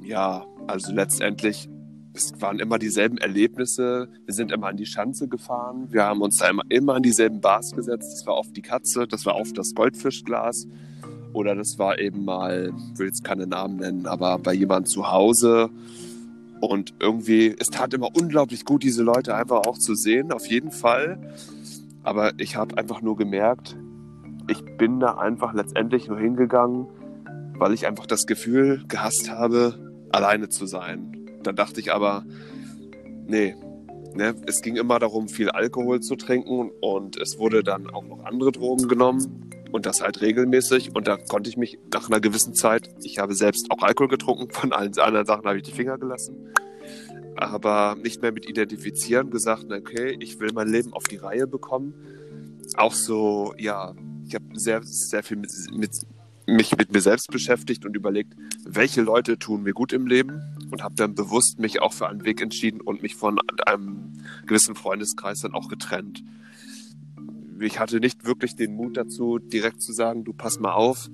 ja, 0.00 0.46
also 0.66 0.92
letztendlich 0.92 1.68
es 2.16 2.40
waren 2.40 2.58
immer 2.58 2.78
dieselben 2.78 3.18
Erlebnisse. 3.18 4.08
Wir 4.24 4.34
sind 4.34 4.50
immer 4.50 4.68
an 4.68 4.76
die 4.76 4.86
Schanze 4.86 5.28
gefahren. 5.28 5.88
Wir 5.90 6.04
haben 6.04 6.22
uns 6.22 6.36
da 6.36 6.48
immer, 6.48 6.62
immer 6.68 6.94
an 6.94 7.02
dieselben 7.02 7.40
Bars 7.40 7.72
gesetzt. 7.72 8.12
Das 8.12 8.26
war 8.26 8.34
oft 8.36 8.56
die 8.56 8.62
Katze, 8.62 9.06
das 9.06 9.26
war 9.26 9.36
oft 9.36 9.56
das 9.56 9.74
Goldfischglas. 9.74 10.66
Oder 11.32 11.54
das 11.54 11.78
war 11.78 11.98
eben 11.98 12.24
mal, 12.24 12.72
ich 12.92 12.98
will 12.98 13.06
jetzt 13.08 13.22
keine 13.22 13.46
Namen 13.46 13.76
nennen, 13.76 14.06
aber 14.06 14.38
bei 14.38 14.54
jemandem 14.54 14.86
zu 14.86 15.10
Hause. 15.10 15.68
Und 16.60 16.94
irgendwie, 16.98 17.54
es 17.58 17.66
tat 17.66 17.92
immer 17.92 18.08
unglaublich 18.16 18.64
gut, 18.64 18.82
diese 18.82 19.02
Leute 19.02 19.34
einfach 19.34 19.66
auch 19.66 19.76
zu 19.76 19.94
sehen, 19.94 20.32
auf 20.32 20.46
jeden 20.46 20.70
Fall. 20.70 21.18
Aber 22.02 22.32
ich 22.38 22.56
habe 22.56 22.78
einfach 22.78 23.02
nur 23.02 23.16
gemerkt, 23.16 23.76
ich 24.48 24.64
bin 24.78 25.00
da 25.00 25.18
einfach 25.18 25.52
letztendlich 25.52 26.08
nur 26.08 26.18
hingegangen, 26.18 26.86
weil 27.58 27.74
ich 27.74 27.86
einfach 27.86 28.06
das 28.06 28.26
Gefühl 28.26 28.84
gehasst 28.88 29.30
habe, 29.30 29.78
alleine 30.12 30.48
zu 30.48 30.66
sein 30.66 31.15
dann 31.46 31.56
dachte 31.56 31.80
ich 31.80 31.92
aber, 31.92 32.24
nee, 33.26 33.54
ne, 34.14 34.34
es 34.46 34.62
ging 34.62 34.76
immer 34.76 34.98
darum, 34.98 35.28
viel 35.28 35.50
Alkohol 35.50 36.00
zu 36.00 36.16
trinken 36.16 36.70
und 36.80 37.16
es 37.16 37.38
wurde 37.38 37.62
dann 37.62 37.88
auch 37.90 38.04
noch 38.04 38.24
andere 38.24 38.52
Drogen 38.52 38.88
genommen 38.88 39.50
und 39.72 39.86
das 39.86 40.00
halt 40.00 40.20
regelmäßig 40.20 40.94
und 40.94 41.06
da 41.06 41.16
konnte 41.16 41.50
ich 41.50 41.56
mich 41.56 41.78
nach 41.92 42.08
einer 42.08 42.20
gewissen 42.20 42.54
Zeit, 42.54 42.90
ich 43.02 43.18
habe 43.18 43.34
selbst 43.34 43.70
auch 43.70 43.82
Alkohol 43.82 44.08
getrunken, 44.08 44.50
von 44.50 44.72
allen 44.72 44.98
anderen 44.98 45.26
Sachen 45.26 45.44
habe 45.44 45.58
ich 45.58 45.62
die 45.62 45.72
Finger 45.72 45.98
gelassen, 45.98 46.52
aber 47.36 47.96
nicht 48.02 48.22
mehr 48.22 48.32
mit 48.32 48.48
identifizieren, 48.48 49.30
gesagt, 49.30 49.70
okay, 49.70 50.16
ich 50.20 50.40
will 50.40 50.50
mein 50.54 50.68
Leben 50.68 50.92
auf 50.92 51.04
die 51.04 51.16
Reihe 51.16 51.46
bekommen. 51.46 51.94
Auch 52.76 52.94
so, 52.94 53.54
ja, 53.58 53.94
ich 54.26 54.34
habe 54.34 54.44
sehr, 54.54 54.82
sehr 54.82 55.22
viel 55.22 55.36
mit, 55.36 55.52
mit, 55.72 55.90
mich 56.46 56.76
mit 56.76 56.92
mir 56.92 57.00
selbst 57.00 57.30
beschäftigt 57.30 57.84
und 57.84 57.94
überlegt, 57.94 58.34
welche 58.64 59.02
Leute 59.02 59.38
tun 59.38 59.62
mir 59.62 59.72
gut 59.72 59.92
im 59.92 60.06
Leben 60.06 60.40
und 60.70 60.82
habe 60.82 60.94
dann 60.94 61.14
bewusst 61.14 61.58
mich 61.58 61.80
auch 61.80 61.92
für 61.92 62.08
einen 62.08 62.24
Weg 62.24 62.40
entschieden 62.40 62.80
und 62.80 63.02
mich 63.02 63.14
von 63.14 63.38
einem 63.66 64.12
gewissen 64.46 64.74
Freundeskreis 64.74 65.40
dann 65.40 65.54
auch 65.54 65.68
getrennt. 65.68 66.22
Ich 67.60 67.78
hatte 67.78 68.00
nicht 68.00 68.24
wirklich 68.24 68.56
den 68.56 68.74
Mut 68.74 68.96
dazu, 68.96 69.38
direkt 69.38 69.80
zu 69.82 69.92
sagen, 69.92 70.24
du 70.24 70.32
pass 70.32 70.60
mal 70.60 70.72
auf, 70.72 71.08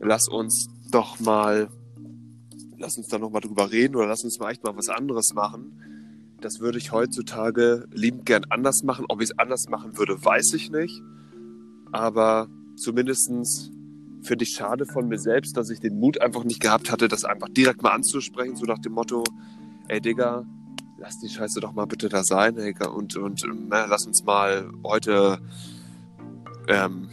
lass 0.00 0.28
uns 0.28 0.68
doch 0.90 1.18
mal, 1.18 1.68
lass 2.78 2.96
uns 2.96 3.08
da 3.08 3.18
noch 3.18 3.30
mal 3.30 3.40
drüber 3.40 3.72
reden 3.72 3.96
oder 3.96 4.06
lass 4.06 4.22
uns 4.22 4.38
mal 4.38 4.50
echt 4.50 4.62
mal 4.62 4.76
was 4.76 4.88
anderes 4.88 5.34
machen. 5.34 5.72
Das 6.40 6.60
würde 6.60 6.78
ich 6.78 6.92
heutzutage 6.92 7.86
liebend 7.90 8.26
gern 8.26 8.44
anders 8.50 8.82
machen. 8.82 9.06
Ob 9.08 9.22
ich 9.22 9.30
es 9.30 9.38
anders 9.38 9.68
machen 9.68 9.96
würde, 9.96 10.22
weiß 10.22 10.52
ich 10.54 10.70
nicht. 10.70 11.02
Aber 11.90 12.48
zumindestens 12.76 13.70
finde 14.24 14.44
ich 14.44 14.50
schade 14.50 14.86
von 14.86 15.08
mir 15.08 15.18
selbst, 15.18 15.56
dass 15.56 15.70
ich 15.70 15.80
den 15.80 15.98
Mut 15.98 16.20
einfach 16.20 16.44
nicht 16.44 16.60
gehabt 16.60 16.90
hatte, 16.90 17.08
das 17.08 17.24
einfach 17.24 17.48
direkt 17.48 17.82
mal 17.82 17.90
anzusprechen, 17.90 18.56
so 18.56 18.64
nach 18.64 18.78
dem 18.78 18.92
Motto, 18.92 19.24
ey 19.88 20.00
Digga, 20.00 20.44
lass 20.98 21.20
die 21.20 21.28
Scheiße 21.28 21.60
doch 21.60 21.72
mal 21.72 21.86
bitte 21.86 22.08
da 22.08 22.24
sein, 22.24 22.56
ey, 22.58 22.74
und, 22.86 23.16
und 23.16 23.44
na, 23.68 23.84
lass 23.84 24.06
uns 24.06 24.24
mal 24.24 24.70
heute, 24.84 25.38
ähm, 26.68 27.08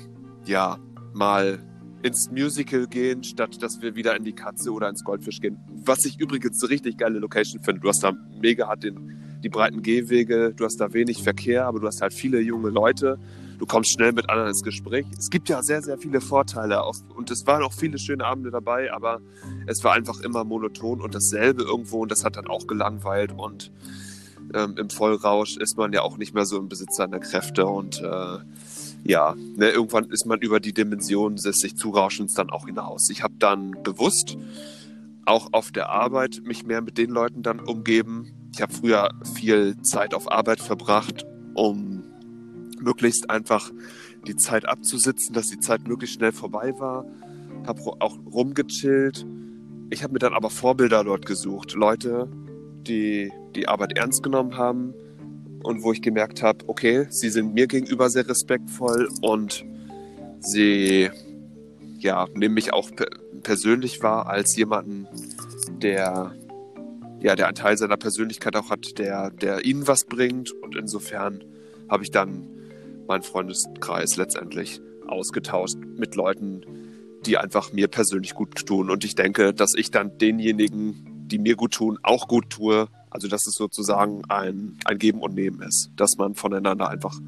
ja, 0.46 0.78
mal 1.14 1.60
ins 2.02 2.32
Musical 2.32 2.88
gehen, 2.88 3.24
statt 3.24 3.62
dass 3.62 3.82
wir 3.82 3.96
wieder 3.96 4.16
in 4.16 4.24
die 4.24 4.34
Katze 4.34 4.72
oder 4.72 4.90
ins 4.90 5.04
Goldfisch 5.04 5.40
gehen. 5.40 5.60
Was 5.86 6.06
ich 6.06 6.20
übrigens 6.20 6.62
eine 6.62 6.72
richtig 6.72 6.98
geile 6.98 7.20
Location 7.20 7.62
finde. 7.62 7.82
Du 7.82 7.90
hast 7.90 8.04
da 8.04 8.14
mega 8.42 8.68
hat 8.68 8.84
den, 8.84 9.21
die 9.44 9.50
breiten 9.50 9.82
Gehwege, 9.82 10.54
du 10.56 10.66
hast 10.66 10.78
da 10.78 10.94
wenig 10.94 11.24
Verkehr, 11.24 11.66
aber 11.66 11.80
du 11.80 11.88
hast 11.88 12.02
halt 12.02 12.14
viele 12.14 12.40
junge 12.40 12.70
Leute 12.70 13.18
du 13.62 13.68
kommst 13.68 13.92
schnell 13.92 14.12
mit 14.12 14.28
anderen 14.28 14.50
ins 14.50 14.64
Gespräch. 14.64 15.06
Es 15.16 15.30
gibt 15.30 15.48
ja 15.48 15.62
sehr, 15.62 15.84
sehr 15.84 16.00
viele 16.00 16.20
Vorteile 16.20 16.84
und 17.16 17.30
es 17.30 17.46
waren 17.46 17.62
auch 17.62 17.74
viele 17.74 18.00
schöne 18.00 18.26
Abende 18.26 18.50
dabei, 18.50 18.92
aber 18.92 19.22
es 19.68 19.84
war 19.84 19.94
einfach 19.94 20.20
immer 20.22 20.44
monoton 20.44 21.00
und 21.00 21.14
dasselbe 21.14 21.62
irgendwo 21.62 22.02
und 22.02 22.10
das 22.10 22.26
hat 22.26 22.38
dann 22.38 22.48
auch 22.48 22.66
gelangweilt 22.66 23.32
und 23.32 23.72
ähm, 24.56 24.76
im 24.78 24.90
Vollrausch 24.90 25.58
ist 25.58 25.78
man 25.78 25.94
ja 25.94 26.02
auch 26.02 26.18
nicht 26.18 26.34
mehr 26.34 26.46
so 26.46 26.58
im 26.58 26.70
Besitz 26.70 26.96
seiner 26.96 27.20
Kräfte 27.20 27.68
und 27.68 28.02
äh, 28.02 28.38
ja, 29.04 29.36
ne, 29.36 29.70
irgendwann 29.70 30.10
ist 30.10 30.26
man 30.26 30.40
über 30.40 30.60
die 30.60 30.74
Dimension 30.74 31.36
des 31.36 31.60
sich 31.60 31.78
Zurauschens 31.78 32.34
dann 32.34 32.50
auch 32.50 32.66
hinaus. 32.66 33.12
Ich 33.12 33.22
habe 33.22 33.36
dann 33.38 33.76
bewusst 33.84 34.38
auch 35.26 35.50
auf 35.52 35.72
der 35.72 35.90
Arbeit 35.90 36.42
mich 36.44 36.66
mehr 36.66 36.82
mit 36.82 36.98
den 36.98 37.12
Leuten 37.12 37.44
dann 37.44 37.60
umgeben. 37.60 38.41
Ich 38.54 38.62
habe 38.62 38.74
früher 38.74 39.10
viel 39.36 39.80
Zeit 39.82 40.14
auf 40.14 40.32
Arbeit 40.32 40.60
verbracht, 40.60 41.26
um 41.54 42.04
möglichst 42.80 43.30
einfach 43.30 43.72
die 44.28 44.36
Zeit 44.36 44.68
abzusitzen, 44.68 45.34
dass 45.34 45.48
die 45.48 45.60
Zeit 45.60 45.88
möglichst 45.88 46.16
schnell 46.16 46.32
vorbei 46.32 46.74
war. 46.78 47.06
Habe 47.66 47.82
auch 48.00 48.18
rumgechillt. 48.26 49.26
Ich 49.90 50.04
habe 50.04 50.14
mir 50.14 50.20
dann 50.20 50.34
aber 50.34 50.50
Vorbilder 50.50 51.04
dort 51.04 51.26
gesucht. 51.26 51.74
Leute, 51.74 52.28
die 52.88 53.32
die 53.56 53.68
Arbeit 53.68 53.98
ernst 53.98 54.24
genommen 54.24 54.58
haben 54.58 54.94
und 55.64 55.84
wo 55.84 55.92
ich 55.92 56.02
gemerkt 56.02 56.42
habe, 56.42 56.68
okay, 56.68 57.08
sie 57.10 57.30
sind 57.30 57.54
mir 57.54 57.68
gegenüber 57.68 58.10
sehr 58.10 58.28
respektvoll 58.28 59.10
und 59.22 59.64
sie 60.40 61.10
ja, 62.00 62.28
nehmen 62.34 62.56
mich 62.56 62.74
auch 62.74 62.90
per 62.96 63.08
persönlich 63.44 64.04
wahr 64.04 64.28
als 64.28 64.56
jemanden, 64.56 65.08
der 65.82 66.36
ja, 67.22 67.36
der 67.36 67.48
einen 67.48 67.56
Teil 67.56 67.78
seiner 67.78 67.98
Persönlichkeit 67.98 68.56
auch 68.56 68.70
hat, 68.70 68.98
der, 68.98 69.30
der 69.30 69.64
ihnen 69.66 69.88
was 69.88 70.06
bringt. 70.06 70.52
Und 70.52 70.76
insofern 70.76 71.44
habe 71.88 72.04
ich 72.04 72.12
dann 72.12 72.48
meinen 73.08 73.24
Freundeskreis 73.24 74.18
letztendlich 74.18 74.82
ausgetauscht 75.08 75.78
mit 75.98 76.16
Leuten, 76.16 76.62
die 77.26 77.38
einfach 77.38 77.74
mir 77.74 77.88
persönlich 77.88 78.34
gut 78.34 78.66
tun. 78.66 78.90
Und 78.90 79.04
ich 79.04 79.16
denke, 79.16 79.54
dass 79.54 79.76
ich 79.76 79.92
dann 79.92 80.18
denjenigen, 80.18 81.28
die 81.28 81.38
mir 81.38 81.56
gut 81.56 81.74
tun, 81.74 82.00
auch 82.02 82.28
gut 82.28 82.50
tue. 82.50 82.88
Also 83.12 83.28
dass 83.28 83.46
es 83.46 83.56
sozusagen 83.56 84.24
ein, 84.30 84.78
ein 84.86 84.98
Geben 84.98 85.20
und 85.20 85.36
Nehmen 85.36 85.62
ist, 85.62 85.92
dass 85.98 86.18
man 86.18 86.34
voneinander 86.34 86.90
einfach, 86.90 87.20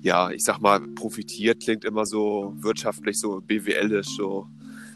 ja, 0.00 0.30
ich 0.30 0.44
sag 0.44 0.60
mal, 0.60 0.80
profitiert, 0.80 1.62
klingt 1.62 1.84
immer 1.84 2.06
so 2.06 2.54
wirtschaftlich, 2.60 3.18
so 3.18 3.40
BWLisch, 3.40 4.16
so. 4.16 4.46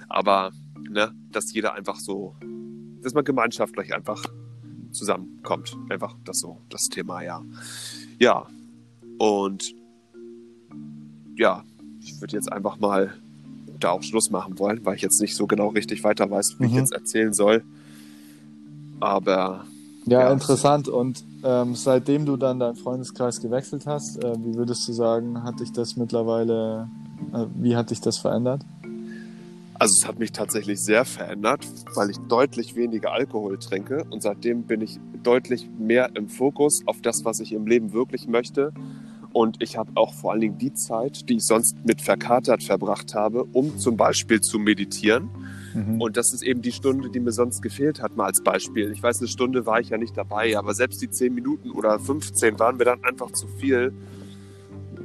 Aber, 0.08 0.52
ne, 0.88 1.12
dass 1.32 1.52
jeder 1.52 1.74
einfach 1.74 1.98
so, 1.98 2.36
dass 3.04 3.14
man 3.14 3.24
gemeinschaftlich 3.24 3.94
einfach 3.94 4.24
zusammenkommt. 4.90 5.76
Einfach 5.90 6.16
das 6.24 6.38
so, 6.40 6.58
das 6.70 6.88
Thema, 6.88 7.22
ja. 7.22 7.42
Ja. 8.18 8.46
Und 9.18 9.74
ja, 11.36 11.64
ich 12.00 12.20
würde 12.20 12.36
jetzt 12.36 12.50
einfach 12.50 12.78
mal 12.78 13.14
da 13.80 13.90
auch 13.90 14.02
Schluss 14.02 14.30
machen 14.30 14.58
wollen, 14.58 14.84
weil 14.84 14.96
ich 14.96 15.02
jetzt 15.02 15.20
nicht 15.20 15.36
so 15.36 15.46
genau 15.46 15.68
richtig 15.68 16.04
weiter 16.04 16.30
weiß, 16.30 16.56
wie 16.58 16.64
mhm. 16.64 16.70
ich 16.70 16.76
jetzt 16.76 16.92
erzählen 16.92 17.32
soll. 17.32 17.64
Aber. 19.00 19.64
Ja, 20.06 20.20
ja. 20.20 20.32
interessant. 20.32 20.88
Und 20.88 21.24
ähm, 21.42 21.74
seitdem 21.74 22.26
du 22.26 22.36
dann 22.36 22.58
deinen 22.58 22.76
Freundeskreis 22.76 23.40
gewechselt 23.40 23.86
hast, 23.86 24.22
äh, 24.22 24.34
wie 24.38 24.54
würdest 24.54 24.86
du 24.88 24.92
sagen, 24.92 25.42
hat 25.42 25.60
dich 25.60 25.72
das 25.72 25.96
mittlerweile, 25.96 26.88
äh, 27.32 27.46
wie 27.56 27.76
hat 27.76 27.90
dich 27.90 28.00
das 28.00 28.18
verändert? 28.18 28.62
Also 29.78 29.94
es 29.94 30.06
hat 30.06 30.18
mich 30.18 30.32
tatsächlich 30.32 30.80
sehr 30.80 31.04
verändert, 31.04 31.66
weil 31.94 32.10
ich 32.10 32.18
deutlich 32.28 32.76
weniger 32.76 33.12
Alkohol 33.12 33.58
trinke 33.58 34.04
und 34.10 34.22
seitdem 34.22 34.64
bin 34.64 34.80
ich 34.80 35.00
deutlich 35.22 35.68
mehr 35.78 36.10
im 36.14 36.28
Fokus 36.28 36.82
auf 36.86 37.00
das, 37.02 37.24
was 37.24 37.40
ich 37.40 37.52
im 37.52 37.66
Leben 37.66 37.92
wirklich 37.92 38.28
möchte 38.28 38.72
und 39.34 39.60
ich 39.60 39.76
habe 39.76 39.90
auch 39.96 40.14
vor 40.14 40.30
allen 40.30 40.42
Dingen 40.42 40.58
die 40.58 40.72
Zeit, 40.74 41.28
die 41.28 41.36
ich 41.36 41.44
sonst 41.44 41.84
mit 41.84 42.00
verkatert 42.00 42.62
verbracht 42.62 43.16
habe, 43.16 43.42
um 43.42 43.78
zum 43.78 43.96
Beispiel 43.96 44.40
zu 44.40 44.60
meditieren. 44.60 45.28
Mhm. 45.74 46.00
Und 46.00 46.16
das 46.16 46.32
ist 46.32 46.44
eben 46.44 46.62
die 46.62 46.70
Stunde, 46.70 47.10
die 47.10 47.18
mir 47.18 47.32
sonst 47.32 47.60
gefehlt 47.60 48.00
hat, 48.00 48.16
mal 48.16 48.26
als 48.26 48.44
Beispiel. 48.44 48.92
Ich 48.92 49.02
weiß, 49.02 49.18
eine 49.18 49.26
Stunde 49.26 49.66
war 49.66 49.80
ich 49.80 49.88
ja 49.88 49.98
nicht 49.98 50.16
dabei, 50.16 50.56
aber 50.56 50.72
selbst 50.72 51.02
die 51.02 51.10
10 51.10 51.34
Minuten 51.34 51.72
oder 51.72 51.98
15 51.98 52.60
waren 52.60 52.76
mir 52.76 52.84
dann 52.84 53.02
einfach 53.02 53.32
zu 53.32 53.48
viel. 53.48 53.92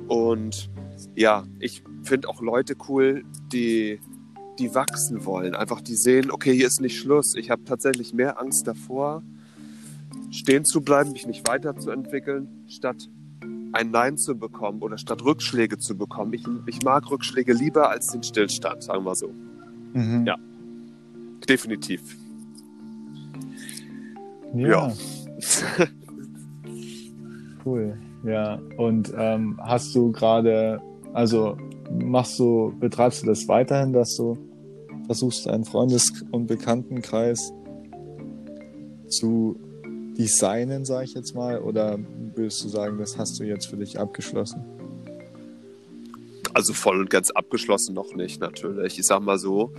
Und 0.07 0.69
ja, 1.15 1.47
ich 1.59 1.81
finde 2.03 2.29
auch 2.29 2.39
Leute 2.39 2.75
cool, 2.88 3.23
die, 3.51 3.99
die 4.59 4.75
wachsen 4.75 5.25
wollen. 5.25 5.55
Einfach 5.55 5.81
die 5.81 5.95
sehen, 5.95 6.31
okay, 6.31 6.53
hier 6.53 6.67
ist 6.67 6.81
nicht 6.81 6.97
Schluss. 6.97 7.35
Ich 7.35 7.49
habe 7.49 7.63
tatsächlich 7.63 8.13
mehr 8.13 8.39
Angst 8.39 8.67
davor, 8.67 9.23
stehen 10.31 10.65
zu 10.65 10.81
bleiben, 10.81 11.11
mich 11.13 11.25
nicht 11.25 11.47
weiterzuentwickeln, 11.47 12.47
statt 12.67 13.09
ein 13.71 13.91
Nein 13.91 14.17
zu 14.17 14.37
bekommen 14.37 14.81
oder 14.81 14.97
statt 14.97 15.23
Rückschläge 15.23 15.77
zu 15.77 15.97
bekommen. 15.97 16.33
Ich, 16.33 16.43
ich 16.65 16.81
mag 16.83 17.09
Rückschläge 17.09 17.53
lieber 17.53 17.89
als 17.89 18.07
den 18.07 18.23
Stillstand, 18.23 18.83
sagen 18.83 19.05
wir 19.05 19.15
so. 19.15 19.31
Mhm. 19.93 20.25
Ja, 20.25 20.37
definitiv. 21.47 22.01
Ja. 24.53 24.67
ja. 24.67 24.93
cool. 27.65 27.97
Ja, 28.23 28.59
und 28.77 29.13
ähm, 29.15 29.59
hast 29.63 29.95
du 29.95 30.11
gerade, 30.11 30.81
also 31.13 31.57
machst 31.89 32.37
du, 32.37 32.73
betreibst 32.79 33.23
du 33.23 33.27
das 33.27 33.47
weiterhin, 33.47 33.93
dass 33.93 34.17
du 34.17 34.37
versuchst, 35.09 35.47
einen 35.47 35.65
Freundes- 35.65 36.23
und 36.29 36.45
Bekanntenkreis 36.45 37.51
zu 39.07 39.59
designen, 40.15 40.85
sage 40.85 41.05
ich 41.05 41.15
jetzt 41.15 41.33
mal, 41.33 41.57
oder 41.61 41.97
würdest 42.35 42.63
du 42.63 42.69
sagen, 42.69 42.99
das 42.99 43.17
hast 43.17 43.39
du 43.39 43.43
jetzt 43.43 43.65
für 43.65 43.77
dich 43.77 43.99
abgeschlossen? 43.99 44.63
Also 46.53 46.73
voll 46.73 46.99
und 46.99 47.09
ganz 47.09 47.31
abgeschlossen 47.31 47.95
noch 47.95 48.13
nicht, 48.13 48.39
natürlich. 48.39 48.99
Ich 48.99 49.07
sag 49.07 49.21
mal 49.21 49.39
so, 49.39 49.73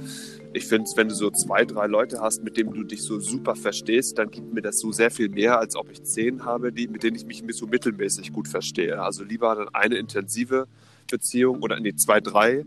ich 0.52 0.66
finde, 0.66 0.90
wenn 0.96 1.08
du 1.08 1.14
so 1.14 1.30
zwei, 1.30 1.64
drei 1.64 1.86
Leute 1.86 2.20
hast, 2.20 2.42
mit 2.42 2.56
denen 2.56 2.72
du 2.72 2.82
dich 2.82 3.02
so 3.02 3.20
super 3.20 3.54
verstehst, 3.54 4.18
dann 4.18 4.32
gibt 4.32 4.52
mir 4.52 4.62
das 4.62 4.80
so 4.80 4.90
sehr 4.90 5.12
viel 5.12 5.28
mehr, 5.28 5.60
als 5.60 5.76
ob 5.76 5.92
ich 5.92 6.02
zehn 6.02 6.44
habe, 6.44 6.72
die, 6.72 6.88
mit 6.88 7.04
denen 7.04 7.14
ich 7.14 7.24
mich 7.24 7.44
so 7.54 7.68
mittelmäßig 7.68 8.32
gut 8.32 8.48
verstehe. 8.48 9.00
Also 9.00 9.22
lieber 9.22 9.54
dann 9.54 9.68
eine 9.68 9.96
intensive 9.96 10.66
Beziehung 11.08 11.62
oder 11.62 11.78
die 11.78 11.94
zwei, 11.94 12.20
drei. 12.20 12.64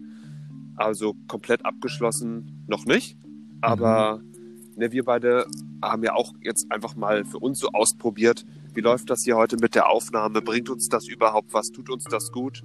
Also 0.75 1.15
komplett 1.27 1.65
abgeschlossen 1.65 2.65
noch 2.68 2.86
nicht. 2.86 3.18
Aber 3.62 4.18
mhm. 4.18 4.34
ne, 4.77 4.92
wir 4.92 5.03
beide 5.03 5.46
haben 5.82 6.03
ja 6.03 6.13
auch 6.15 6.34
jetzt 6.42 6.72
einfach 6.72 6.96
mal 6.96 7.25
für 7.25 7.39
uns 7.39 7.60
so 7.60 7.70
ausprobiert, 7.70 8.46
wie 8.74 8.82
läuft 8.82 9.10
das 9.10 9.24
hier 9.24 9.36
heute 9.36 9.58
mit 9.58 9.75
der 9.75 9.89
Aufnahme? 9.89 10.42
Bringt 10.42 10.70
uns 10.70 10.89
das 10.89 11.08
überhaupt 11.08 11.53
was? 11.53 11.70
Tut 11.70 11.89
uns 11.89 12.06
das 12.06 12.32
gut? 12.32 12.63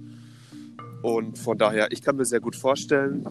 Und 1.02 1.38
von 1.38 1.58
daher, 1.58 1.92
ich 1.92 2.02
kann 2.02 2.16
mir 2.16 2.24
sehr 2.24 2.40
gut 2.40 2.56
vorstellen, 2.56 3.24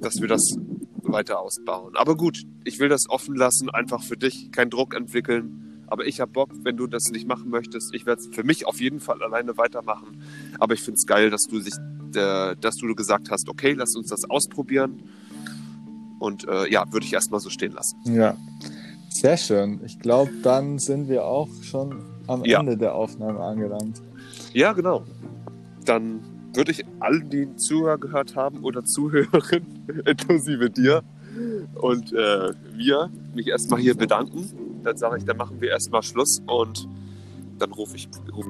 dass 0.00 0.20
wir 0.20 0.28
das 0.28 0.56
weiter 1.02 1.40
ausbauen. 1.40 1.96
Aber 1.96 2.16
gut, 2.16 2.42
ich 2.64 2.78
will 2.78 2.88
das 2.88 3.08
offen 3.08 3.36
lassen, 3.36 3.70
einfach 3.70 4.02
für 4.02 4.16
dich, 4.16 4.50
keinen 4.50 4.70
Druck 4.70 4.94
entwickeln. 4.94 5.84
Aber 5.88 6.04
ich 6.04 6.20
habe 6.20 6.32
Bock, 6.32 6.50
wenn 6.62 6.76
du 6.76 6.88
das 6.88 7.10
nicht 7.10 7.28
machen 7.28 7.48
möchtest. 7.48 7.94
Ich 7.94 8.06
werde 8.06 8.20
es 8.20 8.28
für 8.34 8.42
mich 8.42 8.66
auf 8.66 8.80
jeden 8.80 8.98
Fall 8.98 9.22
alleine 9.22 9.56
weitermachen. 9.56 10.22
Aber 10.58 10.74
ich 10.74 10.82
finde 10.82 10.98
es 10.98 11.06
geil, 11.06 11.30
dass 11.30 11.44
du 11.44 11.60
sich, 11.60 11.74
äh, 12.16 12.56
dass 12.60 12.76
du 12.76 12.94
gesagt 12.94 13.30
hast, 13.30 13.48
okay, 13.48 13.72
lass 13.72 13.94
uns 13.96 14.08
das 14.08 14.28
ausprobieren. 14.28 15.02
Und 16.18 16.48
äh, 16.48 16.70
ja, 16.70 16.90
würde 16.92 17.04
ich 17.04 17.12
erstmal 17.12 17.40
so 17.40 17.50
stehen 17.50 17.72
lassen. 17.72 17.98
Ja, 18.04 18.36
sehr 19.10 19.36
schön. 19.36 19.80
Ich 19.84 19.98
glaube, 19.98 20.30
dann 20.42 20.78
sind 20.78 21.08
wir 21.08 21.24
auch 21.24 21.48
schon 21.62 22.02
am 22.26 22.44
Ja. 22.44 22.60
Ende 22.60 22.76
der 22.76 22.94
Aufnahme 22.94 23.40
angelangt. 23.40 24.02
Ja, 24.52 24.72
genau. 24.72 25.04
Dann 25.84 26.20
würde 26.54 26.72
ich 26.72 26.84
allen, 27.00 27.28
die 27.28 27.54
Zuhörer 27.56 27.98
gehört 27.98 28.34
haben 28.34 28.64
oder 28.64 28.82
zuhören, 28.84 29.28
inklusive 30.06 30.70
dir 30.70 31.02
und 31.74 32.12
äh, 32.12 32.52
wir, 32.72 33.10
mich 33.34 33.48
erstmal 33.48 33.80
hier 33.80 33.94
bedanken. 33.94 34.50
Dann 34.82 34.96
sage 34.96 35.18
ich, 35.18 35.24
dann 35.24 35.36
machen 35.36 35.60
wir 35.60 35.70
erstmal 35.70 36.02
Schluss 36.02 36.42
und 36.46 36.88
dann 37.58 37.72
rufe 37.72 37.96
ich. 37.96 38.08
Ruf 38.34 38.46